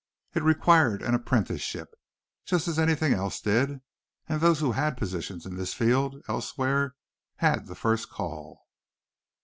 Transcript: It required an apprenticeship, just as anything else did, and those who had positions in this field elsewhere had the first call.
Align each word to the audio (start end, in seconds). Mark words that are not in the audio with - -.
It 0.33 0.41
required 0.41 1.03
an 1.03 1.13
apprenticeship, 1.13 1.93
just 2.43 2.67
as 2.67 2.79
anything 2.79 3.13
else 3.13 3.39
did, 3.39 3.81
and 4.27 4.41
those 4.41 4.59
who 4.59 4.71
had 4.71 4.97
positions 4.97 5.45
in 5.45 5.57
this 5.57 5.75
field 5.75 6.23
elsewhere 6.27 6.95
had 7.35 7.67
the 7.67 7.75
first 7.75 8.09
call. 8.09 8.65